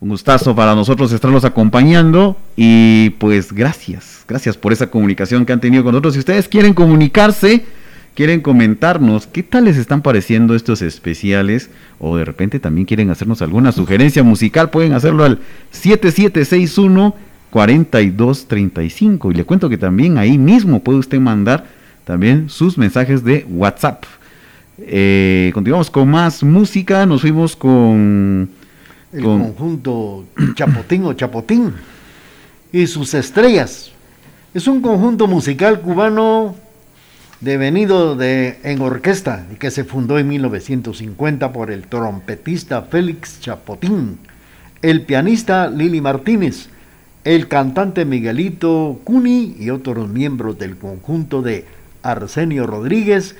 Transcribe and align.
Un 0.00 0.10
gustazo 0.10 0.54
para 0.54 0.76
nosotros 0.76 1.10
estarlos 1.10 1.44
acompañando 1.44 2.36
y 2.54 3.10
pues 3.18 3.52
gracias, 3.52 4.24
gracias 4.28 4.56
por 4.56 4.72
esa 4.72 4.88
comunicación 4.88 5.44
que 5.44 5.52
han 5.52 5.60
tenido 5.60 5.82
con 5.82 5.90
nosotros. 5.90 6.14
Si 6.14 6.20
ustedes 6.20 6.46
quieren 6.46 6.72
comunicarse, 6.72 7.64
quieren 8.14 8.40
comentarnos 8.40 9.26
qué 9.26 9.42
tal 9.42 9.64
les 9.64 9.76
están 9.76 10.02
pareciendo 10.02 10.54
estos 10.54 10.82
especiales 10.82 11.70
o 11.98 12.16
de 12.16 12.24
repente 12.24 12.60
también 12.60 12.86
quieren 12.86 13.10
hacernos 13.10 13.42
alguna 13.42 13.72
sugerencia 13.72 14.22
musical, 14.22 14.70
pueden 14.70 14.92
hacerlo 14.92 15.24
al 15.24 15.40
7761 15.72 17.14
4235 17.50 19.32
y 19.32 19.34
le 19.34 19.44
cuento 19.44 19.68
que 19.68 19.78
también 19.78 20.18
ahí 20.18 20.38
mismo 20.38 20.80
puede 20.80 20.98
usted 20.98 21.18
mandar 21.18 21.66
también 22.04 22.48
sus 22.50 22.78
mensajes 22.78 23.24
de 23.24 23.44
WhatsApp. 23.48 24.04
Eh, 24.78 25.50
continuamos 25.54 25.90
con 25.90 26.08
más 26.08 26.44
música, 26.44 27.04
nos 27.04 27.22
fuimos 27.22 27.56
con 27.56 28.48
el 29.12 29.22
conjunto 29.22 30.24
Chapotín 30.54 31.04
o 31.04 31.12
Chapotín 31.14 31.72
y 32.72 32.86
sus 32.86 33.14
estrellas. 33.14 33.90
Es 34.54 34.66
un 34.66 34.80
conjunto 34.80 35.26
musical 35.26 35.80
cubano 35.80 36.54
devenido 37.40 38.16
de, 38.16 38.58
en 38.64 38.80
orquesta 38.80 39.46
y 39.52 39.56
que 39.56 39.70
se 39.70 39.84
fundó 39.84 40.18
en 40.18 40.28
1950 40.28 41.52
por 41.52 41.70
el 41.70 41.86
trompetista 41.86 42.82
Félix 42.82 43.40
Chapotín, 43.40 44.18
el 44.82 45.02
pianista 45.02 45.68
Lili 45.68 46.00
Martínez, 46.00 46.68
el 47.24 47.48
cantante 47.48 48.04
Miguelito 48.04 49.00
Cuni 49.04 49.56
y 49.58 49.70
otros 49.70 50.08
miembros 50.08 50.58
del 50.58 50.76
conjunto 50.76 51.42
de 51.42 51.66
Arsenio 52.02 52.66
Rodríguez, 52.66 53.36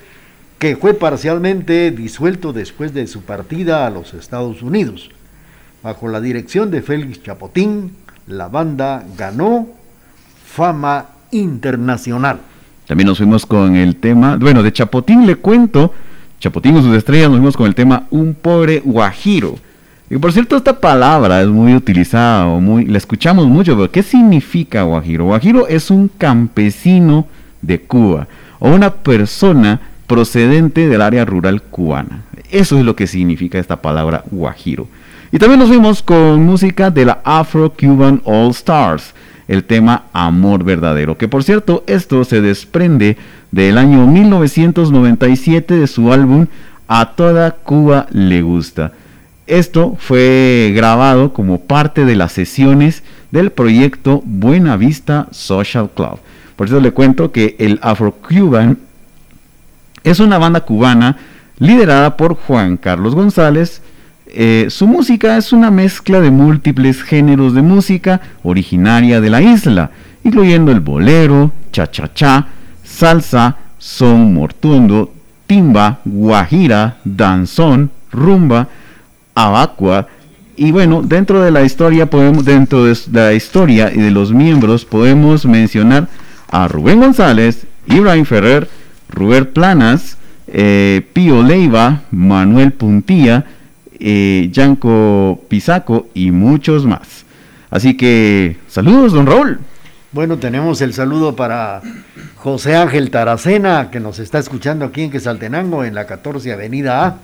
que 0.57 0.75
fue 0.75 0.93
parcialmente 0.93 1.91
disuelto 1.91 2.53
después 2.53 2.93
de 2.93 3.07
su 3.07 3.21
partida 3.21 3.87
a 3.87 3.89
los 3.89 4.13
Estados 4.13 4.61
Unidos. 4.61 5.09
Bajo 5.81 6.09
la 6.09 6.19
dirección 6.19 6.71
de 6.71 6.81
Félix 6.81 7.23
Chapotín, 7.23 7.91
la 8.27 8.49
banda 8.49 9.03
ganó 9.17 9.67
fama 10.45 11.05
internacional. 11.31 12.39
También 12.85 13.07
nos 13.07 13.19
fuimos 13.19 13.45
con 13.45 13.75
el 13.75 13.95
tema, 13.95 14.35
bueno, 14.35 14.61
de 14.61 14.73
Chapotín 14.73 15.25
le 15.25 15.37
cuento, 15.37 15.93
Chapotín 16.39 16.75
y 16.75 16.81
sus 16.81 16.97
estrellas, 16.97 17.29
nos 17.29 17.37
fuimos 17.37 17.55
con 17.55 17.67
el 17.67 17.75
tema 17.75 18.07
Un 18.09 18.33
pobre 18.33 18.81
guajiro. 18.83 19.55
Y 20.09 20.17
por 20.17 20.33
cierto, 20.33 20.57
esta 20.57 20.81
palabra 20.81 21.41
es 21.41 21.47
muy 21.47 21.73
utilizada, 21.75 22.47
o 22.47 22.59
muy, 22.59 22.85
la 22.85 22.97
escuchamos 22.97 23.47
mucho, 23.47 23.75
pero 23.77 23.91
¿qué 23.91 24.03
significa 24.03 24.83
guajiro? 24.83 25.25
Guajiro 25.25 25.67
es 25.67 25.91
un 25.91 26.09
campesino 26.09 27.25
de 27.61 27.79
Cuba, 27.79 28.27
o 28.59 28.69
una 28.69 28.95
persona 28.95 29.79
procedente 30.07 30.89
del 30.89 31.01
área 31.01 31.23
rural 31.23 31.61
cubana. 31.61 32.23
Eso 32.51 32.79
es 32.79 32.83
lo 32.83 32.95
que 32.95 33.07
significa 33.07 33.59
esta 33.59 33.81
palabra 33.81 34.23
guajiro. 34.31 34.87
Y 35.31 35.37
también 35.37 35.59
nos 35.59 35.69
fuimos 35.69 36.01
con 36.01 36.43
música 36.43 36.89
de 36.89 37.05
la 37.05 37.19
Afro-Cuban 37.23 38.21
All 38.25 38.49
Stars, 38.49 39.13
el 39.47 39.63
tema 39.63 40.05
Amor 40.11 40.63
Verdadero, 40.63 41.17
que 41.17 41.27
por 41.27 41.43
cierto 41.43 41.83
esto 41.85 42.23
se 42.23 42.41
desprende 42.41 43.15
del 43.51 43.77
año 43.77 44.07
1997 44.07 45.75
de 45.75 45.87
su 45.87 46.11
álbum 46.11 46.47
A 46.87 47.11
Toda 47.11 47.51
Cuba 47.51 48.07
Le 48.11 48.41
Gusta. 48.41 48.91
Esto 49.45 49.95
fue 49.99 50.71
grabado 50.75 51.31
como 51.31 51.61
parte 51.61 52.05
de 52.05 52.15
las 52.15 52.31
sesiones 52.31 53.03
del 53.29 53.51
proyecto 53.51 54.23
Buena 54.25 54.77
Vista 54.77 55.27
Social 55.31 55.91
Club. 55.93 56.19
Por 56.55 56.67
eso 56.67 56.79
le 56.79 56.91
cuento 56.91 57.31
que 57.31 57.55
el 57.59 57.79
Afro-Cuban 57.83 58.79
es 60.03 60.19
una 60.19 60.39
banda 60.39 60.61
cubana 60.61 61.17
liderada 61.59 62.17
por 62.17 62.35
Juan 62.35 62.77
Carlos 62.77 63.13
González, 63.13 63.81
eh, 64.31 64.67
su 64.69 64.87
música 64.87 65.37
es 65.37 65.53
una 65.53 65.71
mezcla 65.71 66.19
de 66.19 66.31
múltiples 66.31 67.01
géneros 67.03 67.53
de 67.53 67.61
música 67.61 68.21
originaria 68.43 69.21
de 69.21 69.29
la 69.29 69.41
isla, 69.41 69.91
incluyendo 70.23 70.71
el 70.71 70.79
bolero, 70.79 71.51
cha-cha-cha, 71.71 72.47
salsa, 72.83 73.57
son 73.77 74.33
mortuondo, 74.33 75.11
timba, 75.47 75.99
guajira, 76.05 76.97
danzón, 77.03 77.89
rumba, 78.11 78.67
abacua. 79.33 80.07
Y 80.55 80.71
bueno, 80.71 81.01
dentro 81.01 81.41
de 81.41 81.51
la 81.51 81.63
historia 81.63 82.09
podemos, 82.09 82.45
dentro 82.45 82.85
de 82.85 82.95
la 83.11 83.33
historia 83.33 83.91
y 83.93 83.99
de 83.99 84.11
los 84.11 84.33
miembros 84.33 84.85
podemos 84.85 85.45
mencionar 85.45 86.07
a 86.51 86.67
Rubén 86.67 86.99
González, 86.99 87.65
Ibrahim 87.87 88.25
Ferrer, 88.25 88.69
Rubén 89.09 89.45
Planas, 89.45 90.17
eh, 90.47 91.01
Pío 91.13 91.41
Leiva, 91.41 92.01
Manuel 92.11 92.71
Puntilla, 92.73 93.45
eh, 93.99 94.49
Yanko 94.51 95.41
Pisaco 95.47 96.07
y 96.13 96.31
muchos 96.31 96.85
más. 96.85 97.25
Así 97.69 97.95
que 97.95 98.57
saludos, 98.67 99.13
don 99.13 99.25
Raúl. 99.25 99.59
Bueno, 100.11 100.37
tenemos 100.39 100.81
el 100.81 100.93
saludo 100.93 101.35
para 101.35 101.81
José 102.35 102.75
Ángel 102.75 103.11
Taracena, 103.11 103.91
que 103.91 103.99
nos 103.99 104.17
está 104.17 104.39
escuchando 104.39 104.85
aquí 104.85 105.03
en 105.03 105.11
Quesaltenango, 105.11 105.83
en 105.83 105.93
la 105.93 106.07
14 106.07 106.51
Avenida 106.51 107.05
A. 107.05 107.17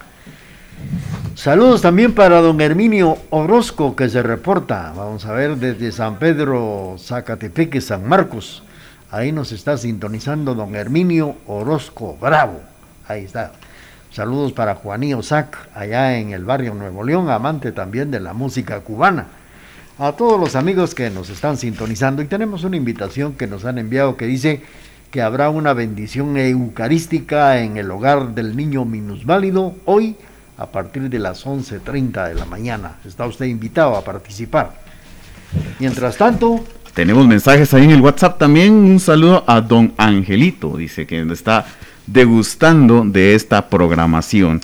Saludos 1.33 1.81
también 1.81 2.13
para 2.13 2.41
don 2.41 2.61
Herminio 2.61 3.17
Orozco, 3.31 3.95
que 3.95 4.07
se 4.07 4.21
reporta, 4.21 4.93
vamos 4.95 5.25
a 5.25 5.33
ver, 5.33 5.57
desde 5.57 5.91
San 5.91 6.19
Pedro, 6.19 6.95
Zacatepeque, 6.99 7.81
San 7.81 8.07
Marcos. 8.07 8.63
Ahí 9.09 9.31
nos 9.31 9.51
está 9.51 9.77
sintonizando 9.77 10.55
don 10.55 10.75
Herminio 10.75 11.35
Orozco 11.47 12.17
Bravo. 12.21 12.61
Ahí 13.07 13.23
está. 13.23 13.51
Saludos 14.15 14.53
para 14.53 14.75
Juanío 14.75 15.21
Sac, 15.21 15.57
allá 15.75 16.17
en 16.17 16.31
el 16.31 16.45
barrio 16.45 16.73
Nuevo 16.73 17.03
León, 17.03 17.29
amante 17.29 17.73
también 17.73 18.11
de 18.11 18.21
la 18.21 18.31
música 18.31 18.79
cubana. 18.79 19.25
A 19.99 20.13
todos 20.13 20.39
los 20.39 20.55
amigos 20.55 20.95
que 20.95 21.09
nos 21.09 21.29
están 21.29 21.57
sintonizando 21.57 22.21
y 22.21 22.25
tenemos 22.25 22.63
una 22.63 22.77
invitación 22.77 23.33
que 23.33 23.45
nos 23.45 23.65
han 23.65 23.77
enviado 23.77 24.15
que 24.15 24.25
dice 24.25 24.61
que 25.11 25.21
habrá 25.21 25.49
una 25.49 25.73
bendición 25.73 26.37
eucarística 26.37 27.59
en 27.59 27.75
el 27.75 27.91
hogar 27.91 28.33
del 28.33 28.55
niño 28.55 28.85
minusválido 28.85 29.75
hoy 29.83 30.15
a 30.57 30.67
partir 30.67 31.09
de 31.09 31.19
las 31.19 31.45
11.30 31.45 32.29
de 32.29 32.35
la 32.35 32.45
mañana. 32.45 32.95
Está 33.03 33.25
usted 33.25 33.47
invitado 33.47 33.97
a 33.97 34.03
participar. 34.05 34.79
Mientras 35.77 36.15
tanto... 36.15 36.63
Tenemos 36.93 37.27
mensajes 37.27 37.73
ahí 37.73 37.83
en 37.83 37.91
el 37.91 37.99
WhatsApp 37.99 38.39
también. 38.39 38.71
Un 38.71 39.01
saludo 39.01 39.43
a 39.45 39.59
don 39.59 39.93
Angelito, 39.97 40.77
dice 40.77 41.05
que 41.05 41.21
está 41.33 41.65
degustando 42.07 43.03
de 43.05 43.35
esta 43.35 43.69
programación. 43.69 44.61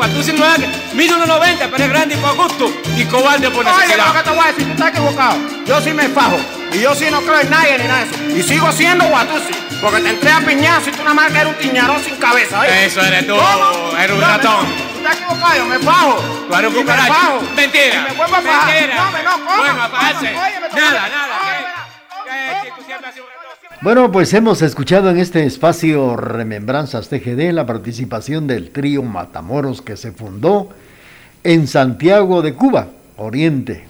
Mi 0.00 0.06
Guatusi, 0.06 0.32
Guatusi 0.32 0.32
no 0.32 0.66
es 0.66 0.94
mide 0.94 1.14
1.90, 1.14 1.68
pero 1.70 1.84
es 1.84 1.90
grande 1.90 2.14
y 2.14 2.18
por 2.18 2.36
gusto 2.36 2.72
y 2.96 3.04
cobarde 3.04 3.50
por 3.50 3.64
Oye, 3.66 3.74
lo 3.74 3.78
que 3.80 3.86
necesidad. 3.88 4.24
te 4.24 4.30
voy 4.30 4.38
a 4.40 4.46
decir, 4.46 4.64
tú 4.66 4.72
estás 4.72 4.88
equivocado. 4.90 5.36
Yo 5.66 5.80
sí 5.80 5.92
me 5.92 6.08
fajo. 6.08 6.38
Y 6.72 6.80
yo 6.80 6.94
sí 6.94 7.06
no 7.10 7.20
creo 7.22 7.40
en 7.40 7.50
nadie 7.50 7.78
ni 7.78 7.84
nada 7.88 8.04
de 8.04 8.10
eso. 8.10 8.38
Y 8.38 8.42
sigo 8.42 8.70
siendo 8.72 9.04
Guatusi. 9.06 9.52
Porque 9.80 10.00
te 10.02 10.10
entré 10.10 10.30
a 10.30 10.40
piñazo 10.40 10.90
y 10.90 10.92
tú 10.92 10.98
nada 11.02 11.14
más 11.14 11.32
que 11.32 11.38
eres 11.38 11.46
un 11.52 11.58
tiñarón 11.58 12.04
sin 12.04 12.14
cabeza, 12.16 12.66
¿eh? 12.68 12.84
Eso 12.84 13.00
eres 13.00 13.26
tú, 13.26 13.34
¿Cómo? 13.34 13.96
eres 13.96 14.10
un 14.12 14.20
No, 14.20 14.26
ratón. 14.26 14.66
Tú 14.66 14.98
estás 14.98 15.16
equivocado, 15.16 15.56
yo 15.56 15.64
me 15.66 15.78
fajo. 15.78 16.16
Tú 16.48 16.54
eres 16.54 16.68
un 16.70 16.74
me 16.76 16.80
cucaracho. 16.82 17.40
Mentira. 17.56 17.94
Y 18.06 18.10
me 18.10 18.16
vuelvo 18.16 18.36
a 18.36 18.42
fajar. 18.42 18.66
Mentira. 18.74 18.94
No, 19.04 19.10
me 19.10 19.22
no, 19.22 19.32
¿cómo? 19.32 19.56
Bueno. 19.56 19.88
Óyeme, 20.42 20.68
tú- 20.68 20.76
Nada, 20.76 21.08
nada. 21.08 21.29
Bueno, 23.82 24.12
pues 24.12 24.34
hemos 24.34 24.60
escuchado 24.60 25.08
en 25.08 25.16
este 25.16 25.46
espacio 25.46 26.14
Remembranzas 26.14 27.08
TGD 27.08 27.50
la 27.52 27.64
participación 27.64 28.46
del 28.46 28.72
trío 28.72 29.02
Matamoros 29.02 29.80
que 29.80 29.96
se 29.96 30.12
fundó 30.12 30.68
en 31.44 31.66
Santiago 31.66 32.42
de 32.42 32.52
Cuba, 32.52 32.88
Oriente. 33.16 33.84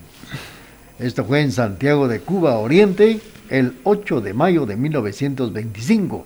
Esto 1.01 1.25
fue 1.25 1.41
en 1.41 1.51
Santiago 1.51 2.07
de 2.07 2.21
Cuba, 2.21 2.59
Oriente, 2.59 3.19
el 3.49 3.79
8 3.83 4.21
de 4.21 4.33
mayo 4.33 4.65
de 4.65 4.77
1925. 4.77 6.25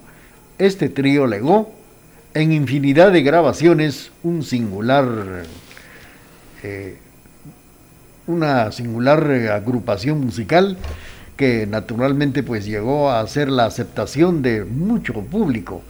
Este 0.58 0.90
trío 0.90 1.26
legó 1.26 1.72
en 2.34 2.52
infinidad 2.52 3.12
de 3.12 3.22
grabaciones 3.22 4.10
un 4.22 4.42
singular, 4.42 5.06
eh, 6.62 6.98
una 8.26 8.70
singular 8.72 9.24
agrupación 9.50 10.20
musical 10.20 10.76
que 11.36 11.66
naturalmente 11.66 12.42
pues 12.42 12.64
llegó 12.64 13.10
a 13.10 13.26
ser 13.26 13.48
la 13.48 13.66
aceptación 13.66 14.42
de 14.42 14.64
mucho 14.64 15.14
público. 15.14 15.82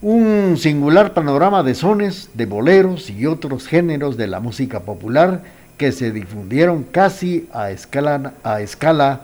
Un 0.00 0.56
singular 0.58 1.14
panorama 1.14 1.62
de 1.62 1.74
sones, 1.74 2.30
de 2.34 2.46
boleros 2.46 3.10
y 3.10 3.26
otros 3.26 3.66
géneros 3.66 4.16
de 4.16 4.26
la 4.26 4.40
música 4.40 4.80
popular 4.80 5.42
que 5.78 5.92
se 5.92 6.12
difundieron 6.12 6.84
casi 6.84 7.48
a 7.52 7.70
escala, 7.70 8.34
a 8.42 8.60
escala 8.60 9.22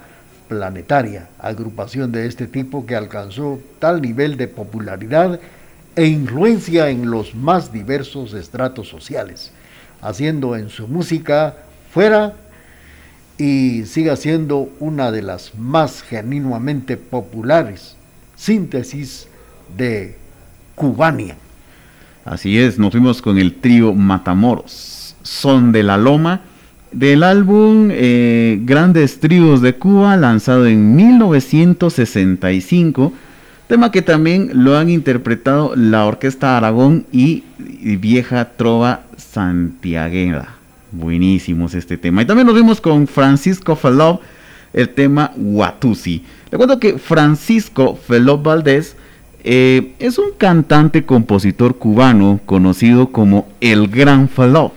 planetaria. 0.49 1.28
Agrupación 1.38 2.12
de 2.12 2.26
este 2.26 2.47
tipo 2.47 2.87
que 2.87 2.97
alcanzó 2.97 3.61
tal 3.78 4.02
nivel 4.02 4.37
de 4.37 4.49
popularidad 4.49 5.38
e 5.97 6.07
influencia 6.07 6.88
en 6.88 7.11
los 7.11 7.35
más 7.35 7.73
diversos 7.73 8.33
estratos 8.35 8.88
sociales, 8.88 9.52
haciendo 10.00 10.57
en 10.57 10.69
su 10.71 10.88
música 10.88 11.57
fuera 11.92 12.35
y 13.40 13.87
siga 13.87 14.14
siendo 14.16 14.68
una 14.80 15.11
de 15.11 15.23
las 15.23 15.54
más 15.54 16.02
genuinamente 16.02 16.99
populares 16.99 17.97
síntesis 18.37 19.28
de 19.78 20.14
Cubania. 20.75 21.37
Así 22.26 22.59
es, 22.59 22.78
nos 22.78 22.92
fuimos 22.92 23.23
con 23.23 23.38
el 23.38 23.54
trío 23.54 23.94
Matamoros, 23.94 25.16
Son 25.23 25.73
de 25.73 25.82
la 25.82 25.97
Loma, 25.97 26.42
del 26.92 27.23
álbum 27.23 27.88
eh, 27.90 28.61
Grandes 28.62 29.20
Tríos 29.20 29.62
de 29.62 29.75
Cuba, 29.75 30.18
lanzado 30.18 30.66
en 30.66 30.94
1965, 30.94 33.14
tema 33.68 33.90
que 33.90 34.02
también 34.02 34.50
lo 34.52 34.76
han 34.76 34.90
interpretado 34.90 35.75
la 35.76 36.04
Orquesta 36.04 36.59
Aragón 36.59 37.06
y, 37.11 37.44
Vieja 37.59 38.50
Trova 38.56 39.04
Santiaguera. 39.16 40.59
Buenísimos 40.92 41.75
este 41.75 41.97
tema. 41.97 42.23
Y 42.23 42.26
también 42.26 42.47
nos 42.47 42.56
vimos 42.56 42.80
con 42.80 43.06
Francisco 43.06 43.76
Felov, 43.76 44.20
el 44.73 44.88
tema 44.88 45.32
Watusi. 45.37 46.25
Le 46.50 46.59
cuento 46.59 46.80
que 46.80 46.99
Francisco 46.99 47.97
Felov 47.97 48.42
Valdés 48.42 48.97
eh, 49.44 49.92
es 50.00 50.18
un 50.18 50.32
cantante 50.37 51.04
compositor 51.04 51.76
cubano 51.76 52.40
conocido 52.44 53.12
como 53.12 53.47
el 53.61 53.88
Gran 53.88 54.28
Felov. 54.28 54.73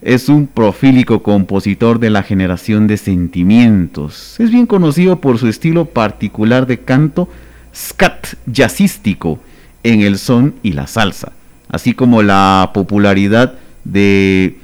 Es 0.00 0.28
un 0.28 0.46
profílico 0.46 1.22
compositor 1.22 2.00
de 2.00 2.10
la 2.10 2.22
generación 2.22 2.86
de 2.86 2.96
sentimientos. 2.96 4.36
Es 4.40 4.50
bien 4.50 4.66
conocido 4.66 5.20
por 5.20 5.38
su 5.38 5.48
estilo 5.48 5.84
particular 5.84 6.66
de 6.66 6.78
canto 6.78 7.28
scat 7.74 8.26
jazzístico 8.46 9.38
en 9.82 10.00
el 10.00 10.18
son 10.18 10.54
y 10.62 10.72
la 10.72 10.86
salsa, 10.86 11.32
así 11.68 11.94
como 11.94 12.22
la 12.22 12.70
popularidad 12.74 13.54
de 13.84 14.56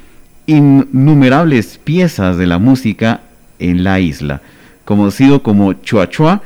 innumerables 0.49 1.78
piezas 1.78 2.38
de 2.38 2.47
la 2.47 2.59
música 2.59 3.21
en 3.59 3.85
la 3.85 4.00
isla. 4.00 4.40
Conocido 4.85 5.43
como 5.43 5.75
Chua 5.75 6.09
Chua, 6.09 6.43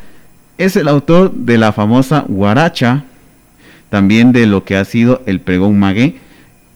es 0.59 0.77
el 0.77 0.89
autor 0.89 1.33
de 1.33 1.57
la 1.57 1.73
famosa 1.73 2.25
Guaracha, 2.27 3.05
también 3.91 4.33
de 4.33 4.47
lo 4.47 4.65
que 4.65 4.77
ha 4.77 4.85
sido 4.85 5.23
el 5.27 5.41
pregón 5.41 5.79
magué. 5.79 6.17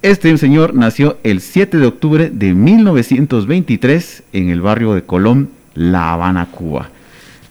Este 0.03 0.37
señor 0.39 0.75
nació 0.75 1.19
el 1.25 1.41
7 1.41 1.79
de 1.79 1.87
octubre 1.87 2.31
de 2.33 2.55
1923 2.55 4.23
en 4.33 4.49
el 4.51 4.61
barrio 4.61 4.95
de 4.95 5.03
Colón, 5.03 5.51
La 5.75 6.13
Habana, 6.13 6.47
Cuba. 6.47 6.91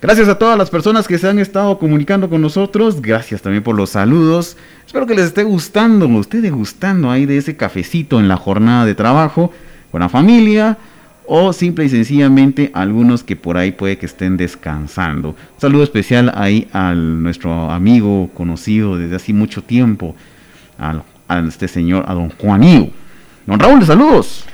Gracias 0.01 0.29
a 0.29 0.37
todas 0.37 0.57
las 0.57 0.69
personas 0.69 1.07
que 1.07 1.17
se 1.17 1.27
han 1.27 1.39
estado 1.39 1.79
comunicando 1.79 2.29
con 2.29 2.41
nosotros. 2.41 3.01
Gracias 3.01 3.41
también 3.41 3.63
por 3.63 3.75
los 3.75 3.89
saludos. 3.89 4.55
Espero 4.85 5.05
que 5.05 5.15
les 5.15 5.25
esté 5.25 5.43
gustando, 5.43 6.07
esté 6.21 6.49
gustando 6.49 7.11
ahí 7.11 7.25
de 7.25 7.37
ese 7.37 7.57
cafecito 7.57 8.19
en 8.19 8.29
la 8.29 8.37
jornada 8.37 8.85
de 8.85 8.95
trabajo 8.95 9.51
la 9.99 10.09
familia 10.09 10.77
o 11.27 11.53
simple 11.53 11.85
y 11.85 11.89
sencillamente 11.89 12.71
algunos 12.73 13.23
que 13.23 13.35
por 13.35 13.57
ahí 13.57 13.71
puede 13.71 13.97
que 13.97 14.05
estén 14.05 14.37
descansando. 14.37 15.29
Un 15.29 15.61
saludo 15.61 15.83
especial 15.83 16.31
ahí 16.35 16.67
a 16.71 16.93
nuestro 16.93 17.71
amigo 17.71 18.29
conocido 18.33 18.97
desde 18.97 19.15
hace 19.15 19.33
mucho 19.33 19.63
tiempo, 19.63 20.15
a, 20.77 21.01
este 21.47 21.67
señor, 21.67 22.05
a 22.07 22.13
don 22.13 22.29
Juanío. 22.29 22.89
Don 23.45 23.59
Raúl, 23.59 23.85
saludos. 23.85 24.45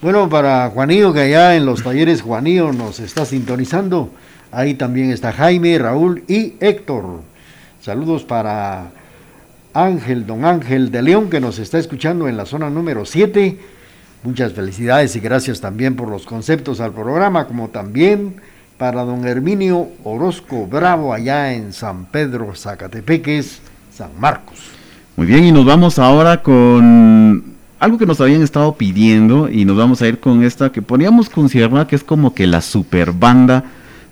Bueno, 0.00 0.28
para 0.28 0.70
Juanillo, 0.70 1.12
que 1.12 1.20
allá 1.20 1.56
en 1.56 1.66
los 1.66 1.82
talleres 1.82 2.22
Juanillo 2.22 2.72
nos 2.72 3.00
está 3.00 3.24
sintonizando. 3.24 4.10
Ahí 4.52 4.74
también 4.74 5.10
está 5.10 5.32
Jaime, 5.32 5.78
Raúl 5.78 6.24
y 6.26 6.54
Héctor. 6.60 7.20
Saludos 7.80 8.24
para 8.24 8.90
Ángel, 9.74 10.26
don 10.26 10.44
Ángel 10.44 10.90
de 10.90 11.02
León, 11.02 11.30
que 11.30 11.40
nos 11.40 11.58
está 11.58 11.78
escuchando 11.78 12.28
en 12.28 12.36
la 12.36 12.46
zona 12.46 12.70
número 12.70 13.04
7. 13.04 13.58
Muchas 14.22 14.52
felicidades 14.52 15.16
y 15.16 15.20
gracias 15.20 15.60
también 15.60 15.96
por 15.96 16.08
los 16.08 16.26
conceptos 16.26 16.80
al 16.80 16.92
programa, 16.92 17.46
como 17.46 17.68
también 17.68 18.34
para 18.76 19.02
don 19.04 19.26
Herminio 19.26 19.88
Orozco 20.04 20.66
Bravo, 20.66 21.14
allá 21.14 21.54
en 21.54 21.72
San 21.72 22.04
Pedro, 22.06 22.54
Zacatepeques, 22.54 23.60
San 23.94 24.10
Marcos. 24.18 24.58
Muy 25.16 25.26
bien, 25.26 25.44
y 25.44 25.52
nos 25.52 25.64
vamos 25.64 25.98
ahora 25.98 26.42
con 26.42 27.44
algo 27.78 27.96
que 27.96 28.06
nos 28.06 28.20
habían 28.20 28.42
estado 28.42 28.74
pidiendo 28.74 29.48
y 29.48 29.64
nos 29.64 29.76
vamos 29.76 30.02
a 30.02 30.08
ir 30.08 30.20
con 30.20 30.44
esta 30.44 30.70
que 30.70 30.82
podríamos 30.82 31.30
considerar 31.30 31.86
que 31.86 31.96
es 31.96 32.04
como 32.04 32.34
que 32.34 32.46
la 32.46 32.60
super 32.60 33.12
banda 33.12 33.64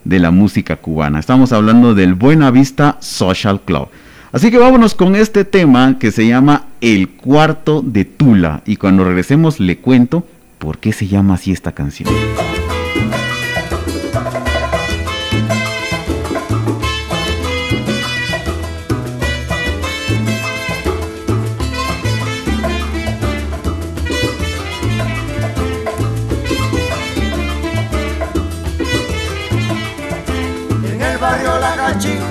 de 0.05 0.19
la 0.19 0.31
música 0.31 0.77
cubana. 0.77 1.19
Estamos 1.21 1.53
hablando 1.53 1.95
del 1.95 2.15
Buena 2.15 2.50
Vista 2.50 2.97
Social 3.00 3.61
Club. 3.61 3.88
Así 4.30 4.50
que 4.50 4.58
vámonos 4.58 4.94
con 4.94 5.16
este 5.16 5.44
tema 5.44 5.99
que 5.99 6.11
se 6.11 6.26
llama 6.26 6.66
El 6.80 7.08
Cuarto 7.08 7.82
de 7.82 8.04
Tula. 8.04 8.62
Y 8.66 8.76
cuando 8.76 9.04
regresemos 9.04 9.58
le 9.58 9.78
cuento 9.78 10.26
por 10.58 10.78
qué 10.78 10.92
se 10.92 11.06
llama 11.06 11.35
así 11.35 11.52
esta 11.52 11.73
canción. 11.73 12.12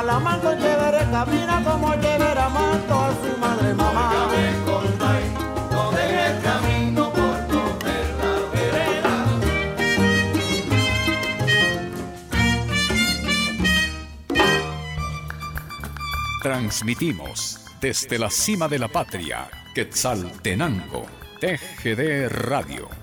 Salamanca 0.00 0.56
chévere, 0.56 1.10
camina 1.10 1.62
como 1.62 1.92
chévere, 2.00 2.40
amando 2.40 2.94
a 3.00 3.10
su 3.20 3.38
madre 3.38 3.74
mamá. 3.74 4.30
Transmitimos 16.42 17.60
desde 17.82 18.18
la 18.18 18.30
cima 18.30 18.68
de 18.68 18.78
la 18.78 18.88
patria, 18.88 19.50
Quetzaltenango, 19.74 21.04
TGD 21.40 22.30
Radio 22.30 22.99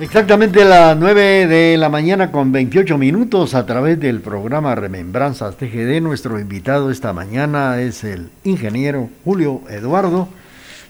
Exactamente 0.00 0.60
a 0.62 0.64
las 0.64 0.96
9 0.96 1.46
de 1.46 1.76
la 1.76 1.88
mañana 1.88 2.32
con 2.32 2.50
28 2.50 2.98
minutos 2.98 3.54
a 3.54 3.64
través 3.64 4.00
del 4.00 4.20
programa 4.20 4.74
Remembranzas 4.74 5.56
TGD. 5.56 6.00
Nuestro 6.02 6.40
invitado 6.40 6.90
esta 6.90 7.12
mañana 7.12 7.80
es 7.80 8.02
el 8.02 8.30
ingeniero 8.42 9.08
Julio 9.24 9.62
Eduardo. 9.70 10.28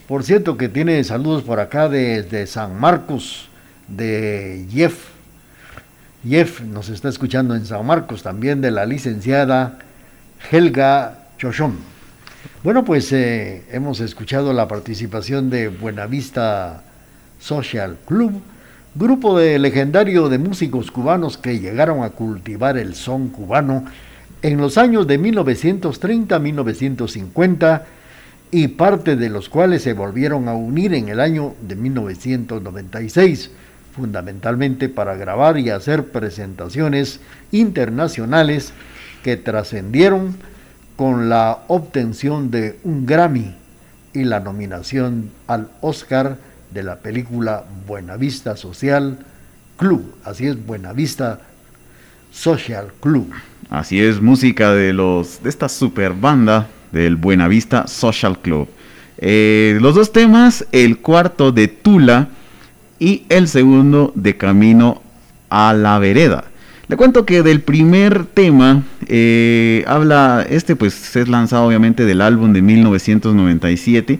Por 0.08 0.24
cierto 0.24 0.56
que 0.56 0.70
tiene 0.70 1.04
saludos 1.04 1.42
por 1.42 1.60
acá 1.60 1.90
desde 1.90 2.46
San 2.46 2.80
Marcos 2.80 3.50
de 3.88 4.64
Jeff. 4.70 5.08
Jeff 6.26 6.62
nos 6.62 6.88
está 6.88 7.10
escuchando 7.10 7.54
en 7.54 7.66
San 7.66 7.84
Marcos 7.84 8.22
también 8.22 8.62
de 8.62 8.70
la 8.70 8.86
licenciada 8.86 9.80
Helga 10.50 11.18
Chochón. 11.36 11.76
Bueno, 12.62 12.86
pues 12.86 13.12
eh, 13.12 13.64
hemos 13.70 14.00
escuchado 14.00 14.54
la 14.54 14.66
participación 14.66 15.50
de 15.50 15.68
Buenavista 15.68 16.82
Social 17.38 17.98
Club 18.06 18.40
grupo 18.94 19.36
de 19.36 19.58
legendario 19.58 20.28
de 20.28 20.38
músicos 20.38 20.92
cubanos 20.92 21.36
que 21.36 21.58
llegaron 21.58 22.04
a 22.04 22.10
cultivar 22.10 22.78
el 22.78 22.94
son 22.94 23.28
cubano 23.28 23.84
en 24.40 24.58
los 24.58 24.78
años 24.78 25.08
de 25.08 25.18
1930-1950 25.18 27.82
y 28.52 28.68
parte 28.68 29.16
de 29.16 29.30
los 29.30 29.48
cuales 29.48 29.82
se 29.82 29.94
volvieron 29.94 30.48
a 30.48 30.54
unir 30.54 30.94
en 30.94 31.08
el 31.08 31.18
año 31.18 31.54
de 31.60 31.74
1996, 31.74 33.50
fundamentalmente 33.96 34.88
para 34.88 35.16
grabar 35.16 35.58
y 35.58 35.70
hacer 35.70 36.04
presentaciones 36.04 37.18
internacionales 37.50 38.72
que 39.24 39.36
trascendieron 39.36 40.36
con 40.94 41.28
la 41.28 41.64
obtención 41.66 42.52
de 42.52 42.78
un 42.84 43.06
Grammy 43.06 43.56
y 44.12 44.22
la 44.22 44.38
nominación 44.38 45.32
al 45.48 45.68
Oscar 45.80 46.53
de 46.74 46.82
la 46.82 46.96
película 46.96 47.64
Buenavista 47.86 48.56
Social 48.56 49.16
Club. 49.76 50.16
Así 50.24 50.48
es, 50.48 50.66
Buenavista 50.66 51.40
Social 52.32 52.88
Club. 53.00 53.32
Así 53.70 54.00
es, 54.00 54.20
música 54.20 54.72
de 54.72 54.92
los 54.92 55.42
de 55.42 55.50
esta 55.50 55.68
super 55.68 56.12
banda 56.12 56.68
del 56.90 57.14
Buenavista 57.14 57.86
Social 57.86 58.40
Club. 58.40 58.68
Eh, 59.18 59.78
los 59.80 59.94
dos 59.94 60.12
temas, 60.12 60.66
el 60.72 60.98
cuarto 60.98 61.52
de 61.52 61.68
Tula 61.68 62.28
y 62.98 63.22
el 63.28 63.46
segundo 63.46 64.12
de 64.16 64.36
Camino 64.36 65.00
a 65.50 65.72
la 65.74 66.00
Vereda. 66.00 66.44
Le 66.88 66.96
cuento 66.96 67.24
que 67.24 67.44
del 67.44 67.60
primer 67.60 68.26
tema 68.26 68.82
eh, 69.06 69.84
habla, 69.86 70.44
este 70.50 70.74
pues 70.74 71.14
es 71.14 71.28
lanzado 71.28 71.66
obviamente 71.66 72.04
del 72.04 72.20
álbum 72.20 72.52
de 72.52 72.62
1997 72.62 74.18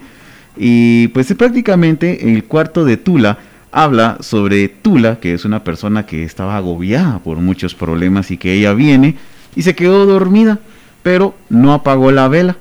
y 0.56 1.08
pues 1.08 1.32
prácticamente 1.34 2.32
el 2.32 2.44
cuarto 2.44 2.84
de 2.84 2.96
Tula 2.96 3.38
habla 3.72 4.18
sobre 4.20 4.68
Tula, 4.68 5.18
que 5.18 5.34
es 5.34 5.44
una 5.44 5.64
persona 5.64 6.06
que 6.06 6.22
estaba 6.22 6.56
agobiada 6.56 7.18
por 7.18 7.38
muchos 7.38 7.74
problemas 7.74 8.30
y 8.30 8.36
que 8.36 8.52
ella 8.52 8.72
viene 8.72 9.16
y 9.56 9.62
se 9.62 9.74
quedó 9.74 10.06
dormida, 10.06 10.60
pero 11.02 11.34
no 11.48 11.72
apagó 11.72 12.12
la 12.12 12.28
vela. 12.28 12.56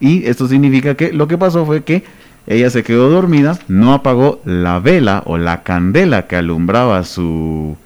Y 0.00 0.26
esto 0.26 0.48
significa 0.48 0.94
que 0.94 1.12
lo 1.12 1.26
que 1.26 1.38
pasó 1.38 1.64
fue 1.64 1.84
que 1.84 2.04
ella 2.46 2.68
se 2.70 2.82
quedó 2.82 3.08
dormida, 3.08 3.58
no 3.68 3.94
apagó 3.94 4.40
la 4.44 4.78
vela 4.78 5.22
o 5.26 5.38
la 5.38 5.62
candela 5.62 6.26
que 6.26 6.36
alumbraba 6.36 7.04
su, 7.04 7.76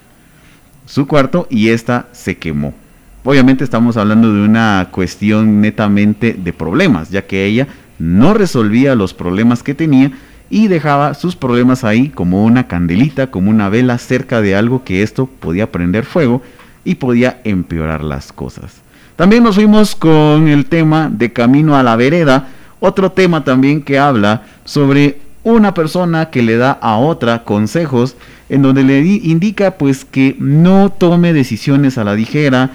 su 0.87 1.07
cuarto 1.07 1.47
y 1.51 1.69
esta 1.69 2.07
se 2.13 2.37
quemó. 2.39 2.75
Obviamente 3.23 3.65
estamos 3.65 3.97
hablando 3.97 4.33
de 4.33 4.43
una 4.43 4.89
cuestión 4.91 5.61
netamente 5.61 6.33
de 6.33 6.53
problemas, 6.53 7.11
ya 7.11 7.27
que 7.27 7.45
ella 7.45 7.67
no 7.99 8.35
resolvía 8.35 8.95
los 8.95 9.15
problemas 9.15 9.63
que 9.63 9.75
tenía 9.75 10.13
y 10.51 10.69
dejaba 10.69 11.15
sus 11.15 11.37
problemas 11.37 11.85
ahí 11.85 12.09
como 12.09 12.45
una 12.45 12.69
candelita, 12.69 13.31
como 13.31 13.51
una 13.51 13.69
vela 13.69 13.99
cerca 13.99 14.41
de 14.41 14.55
algo 14.55 14.85
que 14.85 15.03
esto 15.03 15.27
podía 15.27 15.73
prender 15.73 16.05
fuego 16.05 16.43
y 16.85 16.97
podía 16.97 17.41
empeorar 17.45 18.05
las 18.05 18.33
cosas. 18.33 18.81
También 19.17 19.43
nos 19.43 19.57
fuimos 19.57 19.97
con 19.97 20.47
el 20.49 20.67
tema 20.67 21.11
de 21.11 21.33
Camino 21.33 21.77
a 21.77 21.83
la 21.83 21.97
Vereda, 21.97 22.49
otro 22.81 23.11
tema 23.13 23.45
también 23.45 23.83
que 23.83 23.99
habla 23.99 24.43
sobre 24.65 25.21
una 25.43 25.75
persona 25.75 26.31
que 26.31 26.43
le 26.43 26.57
da 26.57 26.73
a 26.73 26.97
otra 26.97 27.45
consejos 27.45 28.17
en 28.49 28.63
donde 28.63 28.85
le 28.85 29.01
indica 29.01 29.73
pues 29.73 30.05
que 30.05 30.37
no 30.39 30.91
tome 30.91 31.33
decisiones 31.33 31.99
a 31.99 32.05
la 32.05 32.15
ligera, 32.15 32.71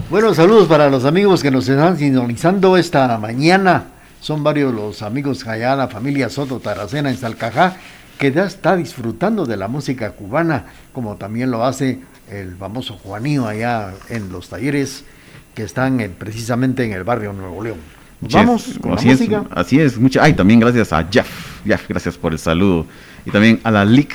Bueno, 0.09 0.33
saludos 0.33 0.67
para 0.67 0.89
los 0.89 1.05
amigos 1.05 1.41
que 1.41 1.51
nos 1.51 1.67
están 1.67 1.97
sintonizando 1.97 2.77
esta 2.77 3.17
mañana. 3.17 3.85
Son 4.21 4.43
varios 4.43 4.73
los 4.73 5.01
amigos 5.01 5.45
allá, 5.47 5.75
la 5.75 5.87
familia 5.87 6.29
Soto 6.29 6.59
Taracena 6.59 7.09
en 7.09 7.17
Salcajá, 7.17 7.77
que 8.17 8.31
ya 8.31 8.45
está 8.45 8.75
disfrutando 8.75 9.45
de 9.45 9.57
la 9.57 9.67
música 9.67 10.11
cubana, 10.11 10.65
como 10.93 11.15
también 11.15 11.51
lo 11.51 11.63
hace 11.63 11.99
el 12.29 12.55
famoso 12.55 12.95
Juanío 12.95 13.47
allá 13.47 13.93
en 14.09 14.31
los 14.31 14.49
talleres 14.49 15.05
que 15.53 15.63
están 15.63 15.97
precisamente 16.17 16.83
en 16.83 16.93
el 16.93 17.03
barrio 17.03 17.33
Nuevo 17.33 17.63
León. 17.63 17.94
Vamos 18.31 18.75
con 18.81 18.93
así 18.93 19.07
la 19.07 19.13
es, 19.13 19.19
música. 19.19 19.43
Así 19.51 19.79
es, 19.79 19.97
mucha, 19.97 20.23
ay, 20.23 20.33
también 20.33 20.59
gracias 20.59 20.91
a 20.93 21.05
Jeff, 21.09 21.27
Jeff, 21.65 21.87
gracias 21.87 22.15
por 22.17 22.33
el 22.33 22.39
saludo. 22.39 22.85
Y 23.25 23.31
también 23.31 23.59
a 23.63 23.71
la 23.71 23.85
Lick 23.85 24.13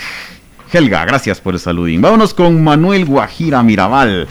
Helga, 0.73 1.05
gracias 1.05 1.41
por 1.41 1.55
el 1.55 1.61
saludín. 1.61 2.01
Vámonos 2.01 2.33
con 2.33 2.63
Manuel 2.63 3.05
Guajira 3.05 3.63
Mirabal. 3.63 4.29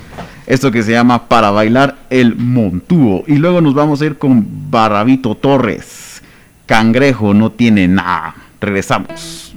Esto 0.47 0.71
que 0.71 0.83
se 0.83 0.91
llama 0.91 1.27
Para 1.27 1.51
bailar 1.51 1.97
el 2.09 2.35
Montúo. 2.35 3.23
Y 3.27 3.35
luego 3.35 3.61
nos 3.61 3.73
vamos 3.73 4.01
a 4.01 4.05
ir 4.05 4.17
con 4.17 4.71
Barrabito 4.71 5.35
Torres. 5.35 6.21
Cangrejo 6.65 7.33
no 7.33 7.51
tiene 7.51 7.87
nada. 7.87 8.35
Regresamos. 8.61 9.53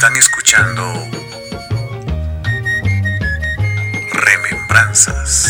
Están 0.00 0.16
escuchando 0.16 1.10
Remembranzas. 4.14 5.49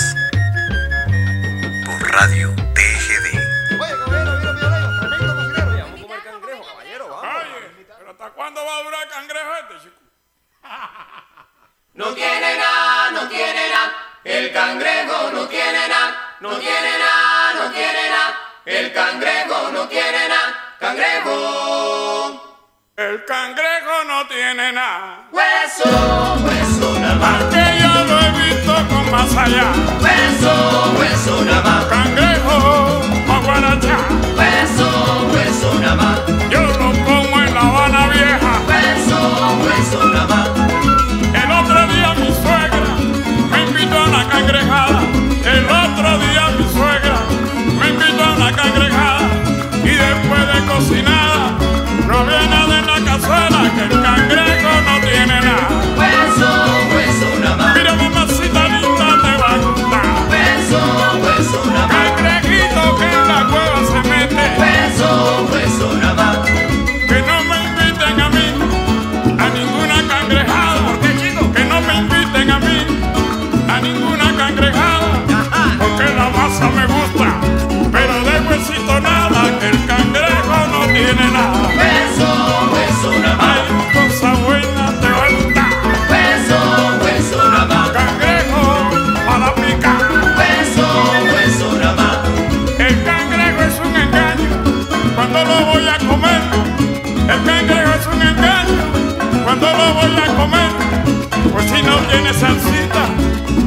salsita, 102.40 103.06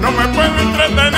no 0.01 0.11
me 0.11 0.27
puedo 0.29 0.59
entretener. 0.59 1.12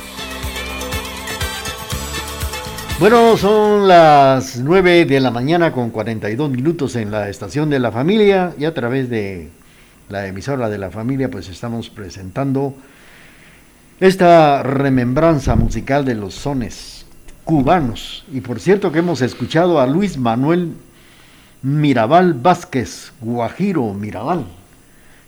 Bueno, 3.01 3.36
son 3.36 3.86
las 3.86 4.59
9 4.59 5.03
de 5.03 5.19
la 5.19 5.30
mañana 5.30 5.73
con 5.73 5.89
42 5.89 6.49
minutos 6.49 6.95
en 6.95 7.11
la 7.11 7.27
estación 7.27 7.69
de 7.69 7.80
la 7.80 7.91
familia 7.91 8.53
y 8.57 8.63
a 8.63 8.73
través 8.73 9.09
de 9.09 9.49
la 10.07 10.25
emisora 10.25 10.69
de 10.69 10.77
la 10.77 10.89
familia 10.89 11.30
pues 11.30 11.49
estamos 11.49 11.89
presentando 11.89 12.75
esta 14.00 14.64
remembranza 14.64 15.58
musical 15.58 16.06
de 16.06 16.16
los 16.16 16.34
sones 16.34 17.06
cubanos. 17.43 18.24
Y 18.32 18.39
por 18.39 18.62
cierto 18.62 18.93
que 18.93 19.00
hemos 19.00 19.22
escuchado 19.22 19.82
a 19.82 19.88
Luis 19.88 20.18
Manuel 20.18 20.72
Mirabal 21.64 22.34
Vázquez, 22.34 23.12
Guajiro 23.20 23.93
Mirabal, 23.93 24.45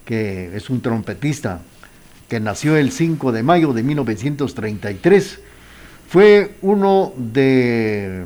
que 0.05 0.55
es 0.55 0.69
un 0.69 0.79
trompetista 0.79 1.59
que 2.29 2.39
nació 2.39 2.77
el 2.77 2.93
5 2.93 3.33
de 3.33 3.43
mayo 3.43 3.73
de 3.73 3.83
1933. 3.83 5.39
Fue 6.07 6.55
uno 6.61 7.11
de, 7.17 8.23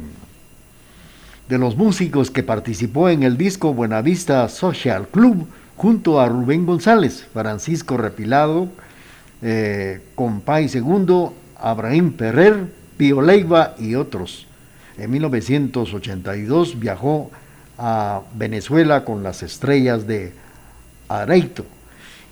de 1.50 1.58
los 1.58 1.76
músicos 1.76 2.30
que 2.30 2.43
participó 2.43 3.10
en 3.10 3.24
el 3.24 3.36
disco 3.36 3.74
Buenavista 3.74 4.48
Social 4.50 5.08
Club 5.08 5.48
junto 5.76 6.22
a 6.22 6.30
Rubén 6.30 6.68
González, 6.68 7.26
Francisco 7.34 7.98
Repilado, 7.98 8.70
eh, 9.48 10.02
Compay 10.16 10.68
Segundo, 10.70 11.36
Abraham 11.60 12.14
Ferrer, 12.18 12.66
Pío 12.98 13.22
Leiva 13.22 13.76
y 13.78 13.93
otros. 13.93 14.48
En 14.98 15.12
1982 15.12 16.80
viajó 16.80 17.30
a 17.78 18.22
Venezuela 18.34 19.06
con 19.06 19.22
las 19.22 19.43
estrellas 19.43 20.08
de 20.08 20.34
Areito. 21.08 21.64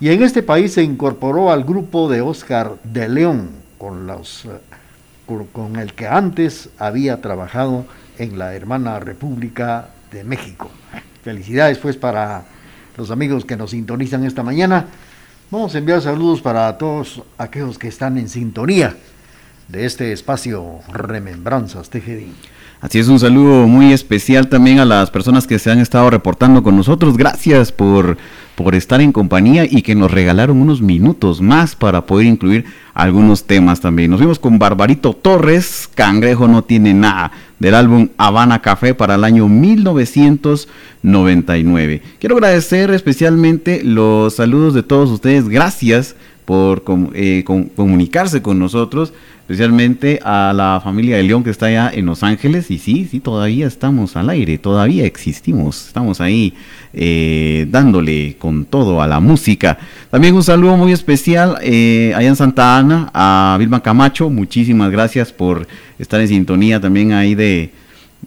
Y 0.00 0.08
en 0.08 0.24
este 0.24 0.42
país 0.42 0.72
se 0.72 0.82
incorporó 0.82 1.52
al 1.52 1.62
grupo 1.62 2.10
de 2.10 2.20
Oscar 2.20 2.72
de 2.82 3.08
León, 3.08 3.50
con, 3.78 4.08
los, 4.08 4.48
con 5.52 5.76
el 5.76 5.94
que 5.94 6.08
antes 6.08 6.70
había 6.80 7.20
trabajado 7.20 7.84
en 8.18 8.40
la 8.40 8.54
hermana 8.54 8.98
República 8.98 9.90
de 10.10 10.24
México. 10.24 10.68
Felicidades 11.22 11.78
pues 11.78 11.96
para 11.96 12.42
los 12.96 13.12
amigos 13.12 13.44
que 13.44 13.56
nos 13.56 13.70
sintonizan 13.70 14.24
esta 14.24 14.42
mañana. 14.42 14.86
Vamos 15.50 15.74
a 15.74 15.78
enviar 15.78 16.00
saludos 16.00 16.40
para 16.40 16.76
todos 16.78 17.22
aquellos 17.38 17.78
que 17.78 17.88
están 17.88 18.18
en 18.18 18.28
sintonía 18.28 18.96
de 19.68 19.86
este 19.86 20.12
espacio 20.12 20.80
Remembranzas 20.92 21.90
TGD. 21.90 22.32
Así 22.80 22.98
es, 22.98 23.08
un 23.08 23.18
saludo 23.18 23.66
muy 23.66 23.92
especial 23.92 24.48
también 24.48 24.78
a 24.78 24.84
las 24.84 25.10
personas 25.10 25.46
que 25.46 25.58
se 25.58 25.70
han 25.70 25.78
estado 25.78 26.10
reportando 26.10 26.62
con 26.62 26.76
nosotros. 26.76 27.16
Gracias 27.16 27.72
por, 27.72 28.18
por 28.56 28.74
estar 28.74 29.00
en 29.00 29.12
compañía 29.12 29.64
y 29.64 29.82
que 29.82 29.94
nos 29.94 30.10
regalaron 30.10 30.60
unos 30.60 30.82
minutos 30.82 31.40
más 31.40 31.76
para 31.76 32.04
poder 32.04 32.26
incluir 32.26 32.66
algunos 32.92 33.44
temas 33.44 33.80
también. 33.80 34.10
Nos 34.10 34.20
vimos 34.20 34.38
con 34.38 34.58
Barbarito 34.58 35.14
Torres, 35.14 35.88
Cangrejo 35.94 36.46
no 36.46 36.62
tiene 36.62 36.92
nada, 36.92 37.32
del 37.64 37.74
álbum 37.74 38.10
Habana 38.18 38.60
Café 38.60 38.94
para 38.94 39.14
el 39.14 39.24
año 39.24 39.48
1999. 39.48 42.02
Quiero 42.18 42.34
agradecer 42.34 42.90
especialmente 42.90 43.82
los 43.82 44.34
saludos 44.34 44.74
de 44.74 44.82
todos 44.82 45.10
ustedes. 45.10 45.48
Gracias 45.48 46.14
por 46.44 46.84
eh, 47.14 47.42
com- 47.44 47.68
comunicarse 47.74 48.42
con 48.42 48.58
nosotros, 48.58 49.12
especialmente 49.42 50.20
a 50.24 50.52
la 50.54 50.80
familia 50.82 51.16
de 51.16 51.22
León 51.22 51.42
que 51.44 51.50
está 51.50 51.66
allá 51.66 51.90
en 51.92 52.06
Los 52.06 52.22
Ángeles. 52.22 52.70
Y 52.70 52.78
sí, 52.78 53.08
sí, 53.10 53.20
todavía 53.20 53.66
estamos 53.66 54.16
al 54.16 54.28
aire, 54.30 54.58
todavía 54.58 55.04
existimos, 55.06 55.86
estamos 55.86 56.20
ahí 56.20 56.54
eh, 56.92 57.66
dándole 57.70 58.36
con 58.38 58.64
todo 58.64 59.00
a 59.00 59.06
la 59.06 59.20
música. 59.20 59.78
También 60.10 60.34
un 60.34 60.42
saludo 60.42 60.76
muy 60.76 60.92
especial 60.92 61.56
eh, 61.62 62.12
allá 62.14 62.28
en 62.28 62.36
Santa 62.36 62.78
Ana 62.78 63.10
a 63.14 63.56
Vilma 63.58 63.82
Camacho, 63.82 64.28
muchísimas 64.30 64.90
gracias 64.90 65.32
por 65.32 65.66
estar 65.98 66.20
en 66.20 66.28
sintonía 66.28 66.80
también 66.80 67.12
ahí 67.12 67.34
de 67.34 67.70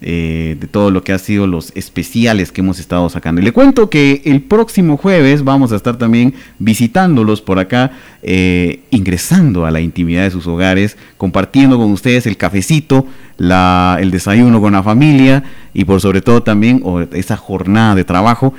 eh, 0.02 0.58
de 0.60 0.68
todo 0.68 0.92
lo 0.92 1.04
que 1.04 1.14
ha 1.14 1.20
sido 1.20 1.48
los 1.48 1.72
especiales 1.76 2.52
que 2.52 2.62
hemos 2.62 2.80
estado 2.80 3.10
sacando. 3.10 3.42
Y 3.42 3.44
le 3.44 3.52
cuento 3.52 3.90
que 3.90 4.22
el 4.26 4.42
próximo 4.42 4.98
jueves 4.98 5.44
vamos 5.44 5.72
a 5.72 5.76
estar 5.76 5.98
también 5.98 6.34
visitándolos 6.60 7.42
por 7.42 7.60
acá, 7.60 7.92
eh, 8.24 8.82
ingresando 8.90 9.66
a 9.66 9.72
la 9.72 9.82
intimidad 9.82 10.24
de 10.24 10.32
sus 10.32 10.48
hogares, 10.48 10.98
compartiendo 11.18 11.78
con 11.78 11.92
ustedes 11.92 12.26
el 12.28 12.38
cafecito, 12.38 13.08
la, 13.38 13.98
el 14.00 14.12
desayuno 14.12 14.60
con 14.62 14.74
la 14.74 14.84
familia 14.84 15.44
y 15.74 15.86
por 15.86 16.02
sobre 16.02 16.22
todo 16.22 16.42
también 16.42 16.84
esa 17.14 17.38
jornada 17.38 17.96
de 17.96 18.04
trabajo, 18.04 18.54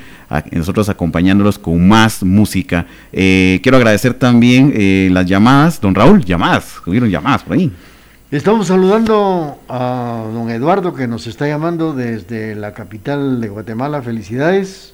nosotros 0.53 0.89
acompañándolos 0.89 1.59
con 1.59 1.89
más 1.89 2.22
música. 2.22 2.86
Eh, 3.12 3.61
quiero 3.62 3.76
agradecer 3.76 4.14
también 4.14 4.72
eh, 4.74 5.09
las 5.11 5.26
llamadas, 5.26 5.80
don 5.80 5.95
Raúl, 5.95 6.24
llamadas, 6.24 6.76
hubieron 6.86 7.11
llamadas 7.11 7.43
por 7.43 7.57
ahí. 7.57 7.72
Estamos 8.31 8.66
saludando 8.66 9.57
a 9.70 10.22
don 10.35 10.51
Eduardo 10.51 10.93
que 10.93 11.09
nos 11.09 11.26
está 11.26 11.49
llamando 11.49 11.95
desde 11.95 12.55
la 12.55 12.74
capital 12.74 13.41
de 13.41 13.49
Guatemala. 13.49 14.03
Felicidades. 14.03 14.93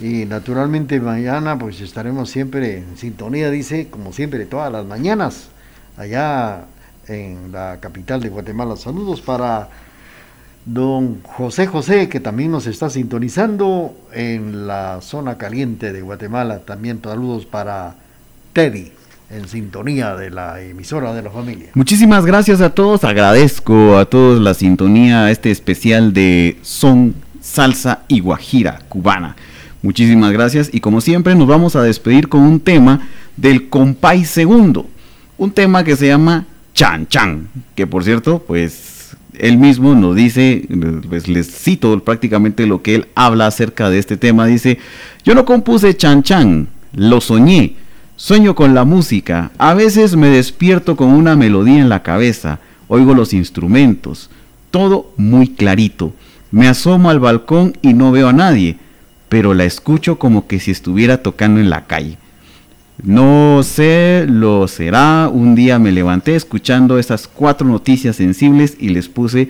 Y 0.00 0.24
naturalmente 0.24 0.98
mañana 0.98 1.58
pues 1.58 1.82
estaremos 1.82 2.30
siempre 2.30 2.78
en 2.78 2.96
sintonía, 2.96 3.50
dice, 3.50 3.88
como 3.90 4.14
siempre, 4.14 4.46
todas 4.46 4.72
las 4.72 4.86
mañanas, 4.86 5.48
allá 5.98 6.64
en 7.06 7.52
la 7.52 7.80
capital 7.80 8.22
de 8.22 8.30
Guatemala. 8.30 8.76
Saludos 8.76 9.20
para 9.20 9.68
don 10.64 11.20
José 11.22 11.66
José, 11.66 12.08
que 12.08 12.18
también 12.18 12.50
nos 12.50 12.66
está 12.66 12.88
sintonizando 12.88 13.94
en 14.10 14.66
la 14.66 15.02
zona 15.02 15.36
caliente 15.36 15.92
de 15.92 16.00
Guatemala. 16.00 16.60
También 16.60 17.02
saludos 17.04 17.44
para 17.44 17.96
Teddy, 18.54 18.90
en 19.30 19.48
sintonía 19.48 20.14
de 20.16 20.30
la 20.30 20.60
emisora 20.60 21.14
de 21.14 21.22
la 21.22 21.30
familia. 21.30 21.70
Muchísimas 21.74 22.24
gracias 22.24 22.60
a 22.60 22.70
todos, 22.70 23.04
agradezco 23.04 23.96
a 23.98 24.04
todos 24.04 24.40
la 24.40 24.54
sintonía 24.54 25.24
a 25.24 25.30
este 25.30 25.50
especial 25.50 26.12
de 26.12 26.58
son, 26.62 27.14
salsa 27.40 28.02
y 28.08 28.20
guajira 28.20 28.80
cubana. 28.88 29.36
Muchísimas 29.82 30.32
gracias 30.32 30.70
y 30.72 30.80
como 30.80 31.00
siempre 31.00 31.34
nos 31.34 31.46
vamos 31.46 31.76
a 31.76 31.82
despedir 31.82 32.28
con 32.28 32.40
un 32.40 32.60
tema 32.60 33.08
del 33.36 33.68
compay 33.68 34.24
segundo, 34.24 34.86
un 35.36 35.50
tema 35.50 35.84
que 35.84 35.96
se 35.96 36.06
llama 36.06 36.46
Chan 36.74 37.06
Chan, 37.08 37.48
que 37.74 37.86
por 37.86 38.04
cierto, 38.04 38.42
pues 38.46 39.16
él 39.38 39.58
mismo 39.58 39.94
nos 39.94 40.16
dice, 40.16 40.66
pues 41.08 41.28
les 41.28 41.50
cito 41.50 41.98
prácticamente 42.02 42.66
lo 42.66 42.82
que 42.82 42.94
él 42.94 43.08
habla 43.14 43.46
acerca 43.46 43.90
de 43.90 43.98
este 43.98 44.16
tema, 44.16 44.46
dice, 44.46 44.78
yo 45.24 45.34
no 45.34 45.44
compuse 45.44 45.96
Chan 45.96 46.22
Chan, 46.22 46.68
lo 46.94 47.20
soñé, 47.20 47.74
Sueño 48.16 48.54
con 48.54 48.74
la 48.74 48.84
música, 48.84 49.50
a 49.58 49.74
veces 49.74 50.14
me 50.14 50.28
despierto 50.28 50.94
con 50.94 51.08
una 51.08 51.34
melodía 51.34 51.80
en 51.80 51.88
la 51.88 52.04
cabeza, 52.04 52.60
oigo 52.86 53.12
los 53.12 53.32
instrumentos, 53.32 54.30
todo 54.70 55.12
muy 55.16 55.48
clarito. 55.48 56.12
Me 56.52 56.68
asomo 56.68 57.10
al 57.10 57.18
balcón 57.18 57.76
y 57.82 57.92
no 57.92 58.12
veo 58.12 58.28
a 58.28 58.32
nadie, 58.32 58.78
pero 59.28 59.52
la 59.52 59.64
escucho 59.64 60.16
como 60.16 60.46
que 60.46 60.60
si 60.60 60.70
estuviera 60.70 61.22
tocando 61.22 61.60
en 61.60 61.70
la 61.70 61.86
calle. 61.86 62.16
No 63.02 63.62
sé, 63.64 64.24
lo 64.28 64.68
será. 64.68 65.28
Un 65.28 65.56
día 65.56 65.80
me 65.80 65.90
levanté 65.90 66.36
escuchando 66.36 67.00
esas 67.00 67.26
cuatro 67.26 67.66
noticias 67.66 68.14
sensibles 68.14 68.76
y 68.78 68.90
les 68.90 69.08
puse 69.08 69.48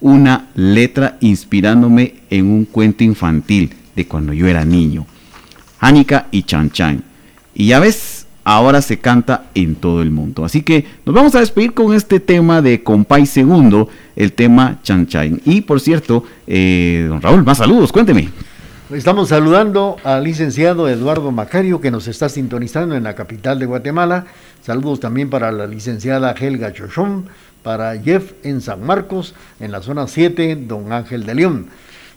una 0.00 0.46
letra 0.54 1.18
inspirándome 1.20 2.14
en 2.30 2.46
un 2.46 2.64
cuento 2.64 3.04
infantil 3.04 3.74
de 3.94 4.06
cuando 4.06 4.32
yo 4.32 4.46
era 4.46 4.64
niño. 4.64 5.06
Hánica 5.80 6.28
y 6.30 6.44
Chan 6.44 6.70
Chan. 6.70 7.07
Y 7.58 7.66
ya 7.66 7.80
ves, 7.80 8.26
ahora 8.44 8.80
se 8.80 9.00
canta 9.00 9.46
en 9.52 9.74
todo 9.74 10.00
el 10.00 10.12
mundo. 10.12 10.44
Así 10.44 10.62
que 10.62 10.86
nos 11.04 11.12
vamos 11.12 11.34
a 11.34 11.40
despedir 11.40 11.74
con 11.74 11.92
este 11.92 12.20
tema 12.20 12.62
de 12.62 12.84
Compay 12.84 13.26
Segundo, 13.26 13.88
el 14.14 14.32
tema 14.32 14.78
Chan 14.84 15.08
Chan. 15.08 15.40
Y 15.44 15.62
por 15.62 15.80
cierto, 15.80 16.22
eh, 16.46 17.06
don 17.08 17.20
Raúl, 17.20 17.44
más 17.44 17.58
saludos, 17.58 17.90
cuénteme. 17.90 18.28
Estamos 18.92 19.30
saludando 19.30 19.96
al 20.04 20.22
licenciado 20.22 20.88
Eduardo 20.88 21.32
Macario 21.32 21.80
que 21.80 21.90
nos 21.90 22.06
está 22.06 22.28
sintonizando 22.28 22.94
en 22.94 23.02
la 23.02 23.16
capital 23.16 23.58
de 23.58 23.66
Guatemala. 23.66 24.26
Saludos 24.62 25.00
también 25.00 25.28
para 25.28 25.50
la 25.50 25.66
licenciada 25.66 26.36
Helga 26.38 26.72
Chochón, 26.72 27.26
para 27.64 28.00
Jeff 28.00 28.34
en 28.44 28.60
San 28.60 28.86
Marcos, 28.86 29.34
en 29.58 29.72
la 29.72 29.82
zona 29.82 30.06
7, 30.06 30.54
don 30.68 30.92
Ángel 30.92 31.26
de 31.26 31.34
León. 31.34 31.66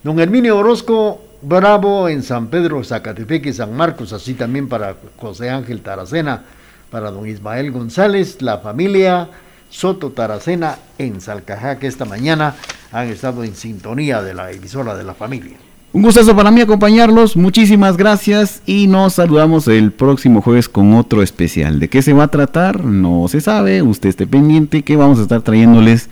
Don 0.04 0.20
Herminio 0.20 0.56
Orozco 0.56 1.20
Bravo 1.42 2.08
en 2.08 2.22
San 2.22 2.46
Pedro, 2.46 2.84
Zacatepeque, 2.84 3.52
San 3.52 3.74
Marcos, 3.74 4.12
así 4.12 4.34
también 4.34 4.68
para 4.68 4.94
José 5.16 5.50
Ángel 5.50 5.80
Taracena, 5.80 6.44
para 6.90 7.10
don 7.10 7.28
Ismael 7.28 7.72
González, 7.72 8.40
la 8.42 8.58
familia 8.58 9.28
Soto 9.68 10.10
Taracena 10.10 10.76
en 10.98 11.20
Salcajá, 11.20 11.78
que 11.78 11.88
esta 11.88 12.04
mañana 12.04 12.54
han 12.92 13.08
estado 13.08 13.42
en 13.42 13.56
sintonía 13.56 14.22
de 14.22 14.34
la 14.34 14.52
emisora 14.52 14.94
de 14.94 15.02
la 15.02 15.14
familia. 15.14 15.56
Un 15.92 16.02
gustazo 16.02 16.36
para 16.36 16.52
mí 16.52 16.60
acompañarlos, 16.60 17.36
muchísimas 17.36 17.96
gracias 17.96 18.62
y 18.64 18.86
nos 18.86 19.14
saludamos 19.14 19.66
el 19.66 19.92
próximo 19.92 20.42
jueves 20.42 20.68
con 20.68 20.94
otro 20.94 21.22
especial. 21.22 21.80
¿De 21.80 21.88
qué 21.88 22.02
se 22.02 22.12
va 22.12 22.24
a 22.24 22.28
tratar? 22.28 22.84
No 22.84 23.26
se 23.28 23.40
sabe, 23.40 23.82
usted 23.82 24.10
esté 24.10 24.26
pendiente 24.26 24.84
que 24.84 24.96
vamos 24.96 25.18
a 25.18 25.22
estar 25.22 25.42
trayéndoles 25.42 26.08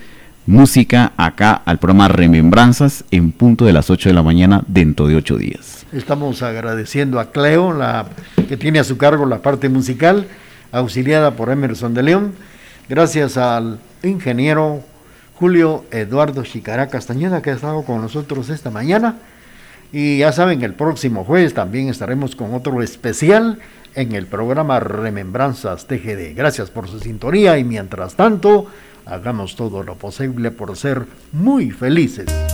música 0.46 1.12
acá 1.16 1.52
al 1.64 1.78
programa 1.78 2.08
Remembranzas 2.08 3.04
en 3.10 3.32
punto 3.32 3.64
de 3.64 3.72
las 3.72 3.90
8 3.90 4.08
de 4.08 4.14
la 4.14 4.22
mañana 4.22 4.62
dentro 4.66 5.06
de 5.06 5.16
8 5.16 5.36
días. 5.36 5.86
Estamos 5.92 6.42
agradeciendo 6.42 7.20
a 7.20 7.30
Cleo, 7.30 7.72
la, 7.72 8.06
que 8.48 8.56
tiene 8.56 8.78
a 8.78 8.84
su 8.84 8.96
cargo 8.96 9.26
la 9.26 9.42
parte 9.42 9.68
musical, 9.68 10.26
auxiliada 10.72 11.32
por 11.32 11.50
Emerson 11.50 11.94
de 11.94 12.02
León. 12.02 12.32
Gracias 12.88 13.36
al 13.36 13.78
ingeniero 14.02 14.82
Julio 15.34 15.84
Eduardo 15.90 16.42
Chicará 16.42 16.88
Castañeda, 16.88 17.42
que 17.42 17.50
ha 17.50 17.54
estado 17.54 17.82
con 17.82 18.00
nosotros 18.00 18.50
esta 18.50 18.70
mañana. 18.70 19.16
Y 19.92 20.18
ya 20.18 20.32
saben, 20.32 20.62
el 20.62 20.74
próximo 20.74 21.24
jueves 21.24 21.54
también 21.54 21.88
estaremos 21.88 22.36
con 22.36 22.54
otro 22.54 22.82
especial 22.82 23.58
en 23.94 24.12
el 24.12 24.26
programa 24.26 24.78
Remembranzas 24.80 25.86
TGD. 25.86 26.34
Gracias 26.36 26.70
por 26.70 26.88
su 26.88 27.00
sintonía 27.00 27.58
y 27.58 27.64
mientras 27.64 28.14
tanto, 28.14 28.66
hagamos 29.10 29.56
todo 29.56 29.82
lo 29.82 29.96
posible 29.96 30.50
por 30.50 30.76
ser 30.76 31.04
muy 31.32 31.70
felices. 31.70 32.49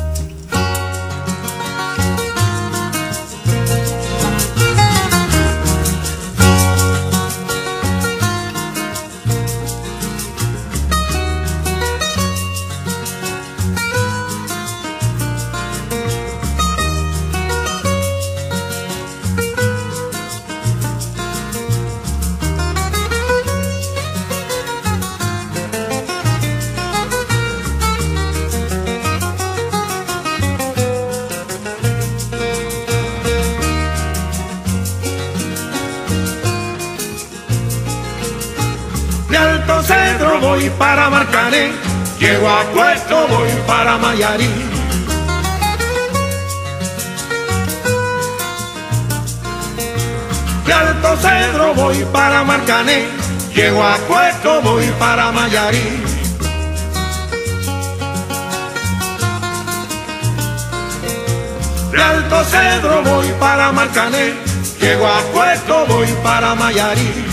Llego 42.19 42.49
a 42.49 42.63
Puerto, 42.75 43.27
voy 43.29 43.49
para 43.67 43.99
Mayarí. 43.99 44.51
De 50.67 50.73
Alto 50.73 51.17
Cedro 51.17 51.75
voy 51.75 52.05
para 52.13 52.43
Marcané, 52.43 53.07
llego 53.55 53.83
a 53.83 53.97
Puerto, 54.09 54.61
voy 54.63 54.87
para 54.99 55.31
Mayarí. 55.31 56.03
De 61.93 62.03
Alto 62.03 62.45
Cedro 62.45 63.03
voy 63.03 63.29
para 63.39 63.73
Marcané, 63.73 64.35
llego 64.81 65.07
a 65.07 65.21
Puerto, 65.33 65.87
voy 65.87 66.09
para 66.23 66.55
Mayarí. 66.55 67.26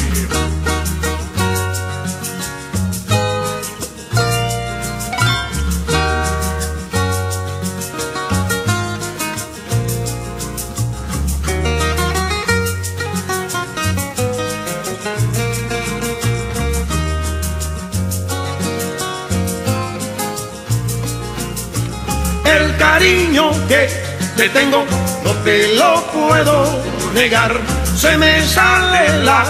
Te 24.43 24.49
tengo 24.49 24.85
no 25.23 25.31
te 25.45 25.73
lo 25.75 26.03
puedo 26.07 26.81
negar. 27.13 27.61
Se 27.95 28.17
me 28.17 28.45
sale 28.45 29.23
la 29.23 29.45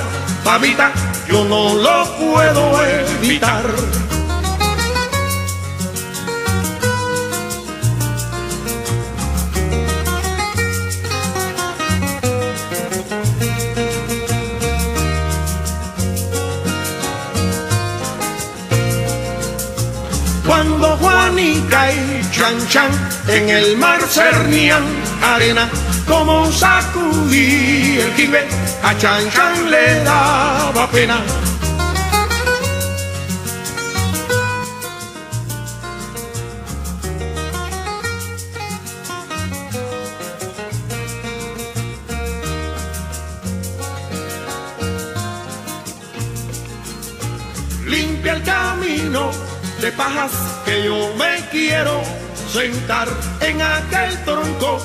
babita, 0.46 0.91
yo 1.28 1.44
no 1.46 1.74
lo 1.74 2.16
puedo 2.18 2.86
evitar. 2.86 3.64
Chan 22.44 22.68
Chan 22.68 22.91
en 23.30 23.50
el 23.50 23.78
mar 23.78 24.02
cernían 24.02 24.84
arena, 25.22 25.70
como 26.06 26.52
sacudí 26.52 28.00
el 28.02 28.14
jibe, 28.16 28.46
a 28.84 28.98
Chan 28.98 29.32
Chan 29.32 29.72
le 29.72 30.04
daba 30.04 30.91
pena. 30.91 31.22
Limpia 47.86 48.34
el 48.34 48.44
camino 48.44 49.32
de 49.80 49.91
pajas 49.94 50.32
que 50.66 50.84
yo 50.84 51.14
me 51.16 51.48
quiero 51.50 52.22
sentar 52.54 53.08
en 53.41 53.60
aquel 53.64 54.24
tronco 54.26 54.78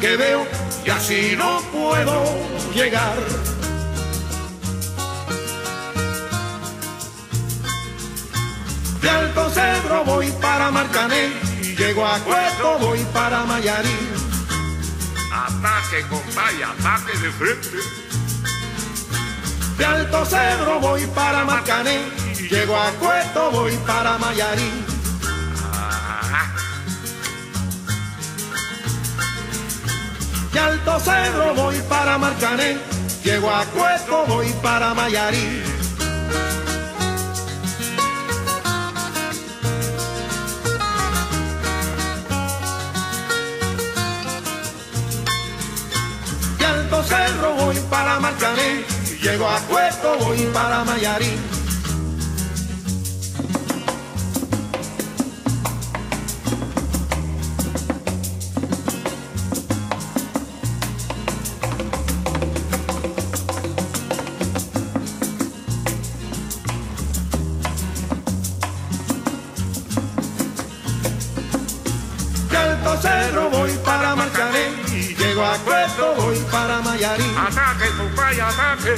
que 0.00 0.16
veo 0.16 0.46
y 0.84 0.90
así 0.90 1.34
no 1.36 1.60
puedo 1.72 2.22
llegar. 2.72 3.18
De 9.02 9.10
Alto 9.10 9.50
Cedro 9.50 10.04
voy 10.04 10.30
para 10.40 10.70
Marcané 10.70 11.32
llego 11.76 12.06
a 12.06 12.20
Cueto 12.20 12.78
voy 12.78 13.04
para 13.12 13.42
Mayarí. 13.44 13.98
Ataque, 15.32 16.06
compadre, 16.08 16.64
ataque 16.64 17.18
de 17.18 17.30
frente. 17.32 17.78
De 19.76 19.84
Alto 19.84 20.24
Cedro 20.24 20.78
voy 20.78 21.04
para 21.06 21.44
Marcané 21.44 21.98
llego 22.48 22.76
a 22.76 22.90
Cueto 22.92 23.50
voy 23.50 23.76
para 23.78 24.16
Mayarí. 24.16 24.85
De 30.56 30.62
Alto 30.62 30.98
Cedro 31.00 31.54
voy 31.54 31.76
para 31.86 32.16
Marcané, 32.16 32.78
llego 33.22 33.50
a 33.50 33.62
Cueto 33.66 34.24
voy 34.26 34.46
para 34.62 34.94
Mayarí. 34.94 35.62
De 46.58 46.64
Alto 46.64 47.04
Cerro 47.04 47.54
voy 47.56 47.76
para 47.90 48.18
Marcané, 48.18 48.82
llego 49.20 49.46
a 49.46 49.60
Cueto 49.60 50.16
voy 50.20 50.38
para 50.54 50.84
Mayarí. 50.84 51.55
De 78.86 78.92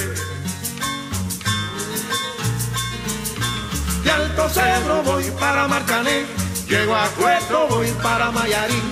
Alto 4.11 4.51
Cedro 4.51 5.03
voy 5.03 5.25
para 5.41 5.67
Marcané, 5.67 6.27
llego 6.69 6.95
a 6.95 7.09
Cueto 7.09 7.69
voy 7.69 7.91
para 8.03 8.31
Mayarí. 8.31 8.83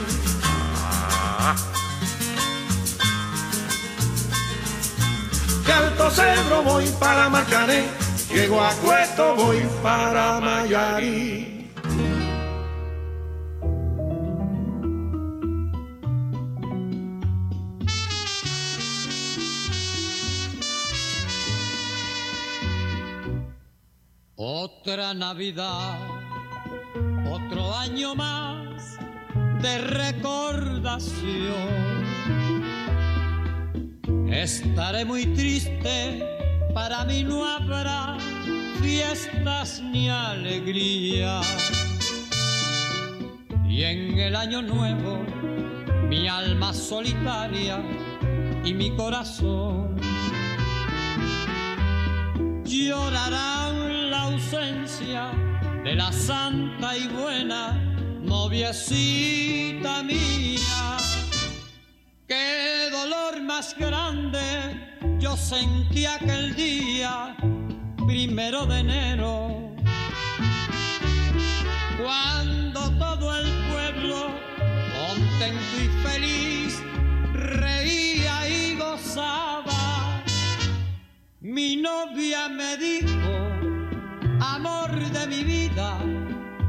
De 5.66 5.72
Alto 5.72 6.10
Cedro 6.10 6.62
voy 6.62 6.88
para 6.98 7.28
Marcané, 7.28 7.84
llego 8.30 8.64
a 8.64 8.70
Cueto 8.76 9.34
voy 9.34 9.68
para 9.82 10.40
Mayarí. 10.40 11.55
Otra 24.86 25.12
Navidad, 25.14 25.98
otro 27.28 27.74
año 27.74 28.14
más 28.14 28.96
de 29.60 29.78
recordación. 29.78 31.26
Estaré 34.30 35.04
muy 35.04 35.26
triste, 35.34 36.24
para 36.72 37.04
mí 37.04 37.24
no 37.24 37.44
habrá 37.44 38.16
fiestas 38.80 39.82
ni 39.82 40.08
alegría. 40.08 41.40
Y 43.68 43.82
en 43.82 44.16
el 44.20 44.36
año 44.36 44.62
nuevo, 44.62 45.18
mi 46.08 46.28
alma 46.28 46.72
solitaria 46.72 47.82
y 48.64 48.72
mi 48.72 48.94
corazón 48.94 49.96
llorarán 52.62 53.75
ausencia 54.26 55.30
de 55.84 55.94
la 55.94 56.10
santa 56.12 56.96
y 56.96 57.06
buena 57.08 57.72
noviecita 58.22 60.02
mía. 60.02 60.96
Qué 62.26 62.88
dolor 62.90 63.40
más 63.42 63.76
grande 63.78 64.40
yo 65.18 65.36
sentí 65.36 66.06
aquel 66.06 66.54
día, 66.56 67.36
primero 68.06 68.66
de 68.66 68.80
enero, 68.80 69.74
cuando 72.02 72.80
todo 72.98 73.36
el 73.38 73.48
pueblo, 73.70 74.30
contento 74.98 75.74
y 75.84 75.88
feliz, 76.06 76.82
reía 77.32 78.48
y 78.48 78.76
gozaba. 78.76 80.22
Mi 81.40 81.76
novia 81.76 82.48
me 82.48 82.76
dijo, 82.76 83.65
amor 84.54 84.90
de 85.10 85.26
mi 85.26 85.42
vida, 85.44 85.98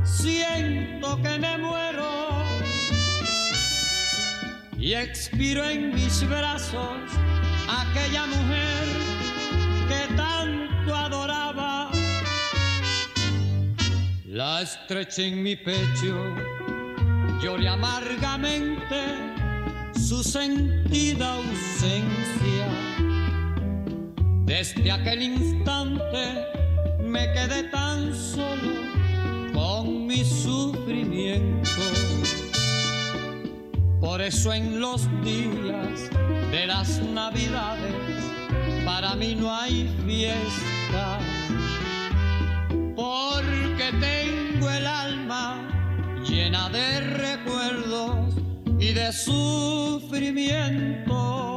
siento 0.03 1.21
que 1.21 1.37
me 1.37 1.57
muero. 1.57 2.07
Y 4.77 4.93
expiro 4.93 5.63
en 5.65 5.93
mis 5.93 6.27
brazos 6.27 6.99
aquella 7.67 8.25
mujer 8.25 8.87
que 9.89 10.15
tanto 10.15 10.95
adoraba. 10.95 11.91
La 14.25 14.61
estreché 14.61 15.27
en 15.27 15.43
mi 15.43 15.55
pecho, 15.55 16.15
lloré 17.41 17.67
amargamente 17.67 18.99
su 19.93 20.23
sentida 20.23 21.33
ausencia. 21.33 22.67
Desde 24.45 24.91
aquel 24.91 25.21
instante 25.23 26.56
me 27.07 27.31
quedé 27.33 27.63
tan 27.63 28.13
solo 28.13 28.75
con 29.53 30.05
mi 30.05 30.23
sufrimiento. 30.25 31.69
Por 33.99 34.21
eso 34.21 34.53
en 34.53 34.79
los 34.79 35.09
días 35.23 36.11
de 36.51 36.67
las 36.67 36.99
navidades 36.99 37.95
para 38.85 39.15
mí 39.15 39.33
no 39.35 39.51
hay 39.53 39.91
fiesta. 40.05 41.17
Porque 42.95 43.91
tengo 43.99 44.69
el 44.69 44.85
alma 44.85 45.67
llena 46.27 46.69
de 46.69 46.99
recuerdos 46.99 48.35
y 48.79 48.93
de 48.93 49.11
sufrimiento. 49.13 51.56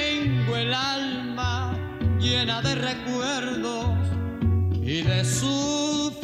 tengo 0.21 0.55
el 0.55 0.73
alma 0.73 1.73
llena 2.19 2.61
de 2.61 2.75
recuerdos 2.75 3.87
y 4.81 5.01
de 5.01 5.25
sufrimiento. 5.25 6.21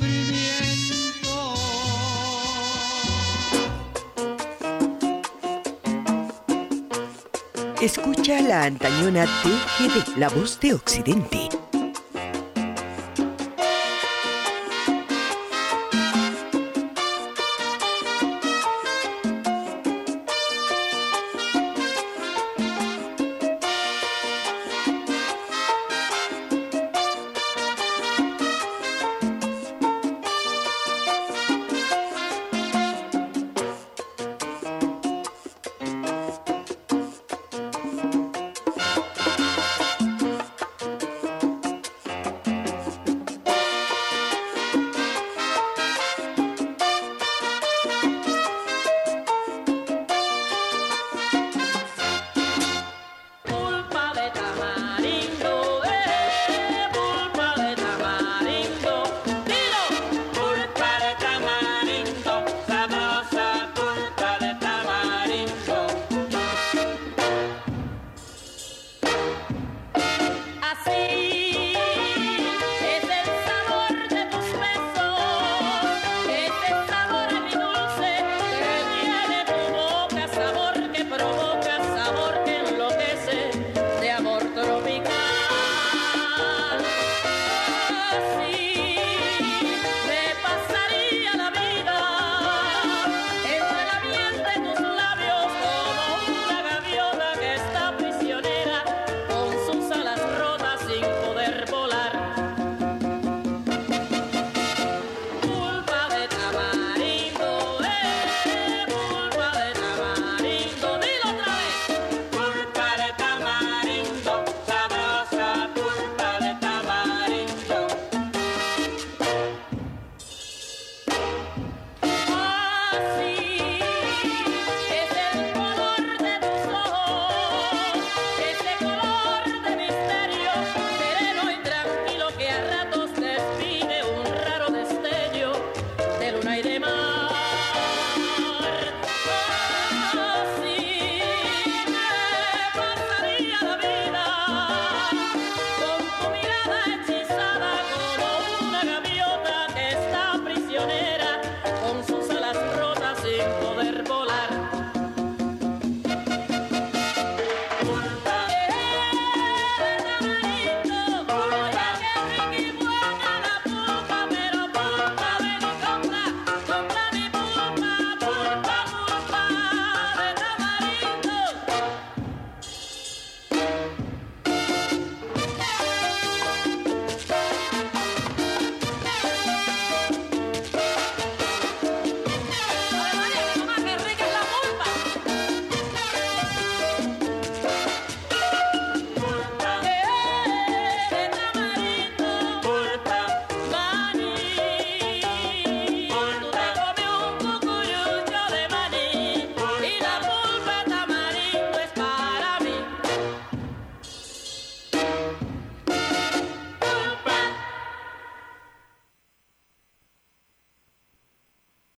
Escucha 7.81 8.41
la 8.41 8.65
antañona 8.65 9.25
TGD, 9.25 10.17
la 10.17 10.29
voz 10.29 10.59
de 10.59 10.73
Occidente, 10.75 11.49